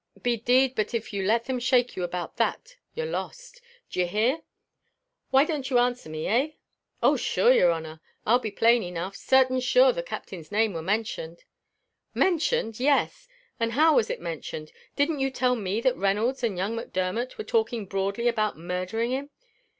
[0.23, 3.61] Be d d but if you let them shake you about that you're lost.
[3.91, 4.41] D'ye hear?
[5.29, 6.51] Why don't you answer me, eh?"
[7.03, 7.15] "Oh!
[7.15, 11.43] shure, your honour, I'll be plain enough; certain sure the Captain's name war mentioned."
[12.15, 12.79] "Mentioned!
[12.79, 13.27] yes,
[13.59, 14.71] and how was it mentioned?
[14.95, 19.29] Didn't you tell me that Reynolds and young Macdermot were talking broadly about murdhering him?